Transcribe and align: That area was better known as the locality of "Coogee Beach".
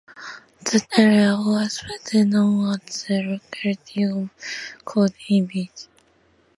That 0.65 0.87
area 0.97 1.35
was 1.35 1.83
better 1.87 2.25
known 2.25 2.71
as 2.89 3.03
the 3.03 3.21
locality 3.39 4.05
of 4.05 4.31
"Coogee 4.83 5.47
Beach". 5.47 5.85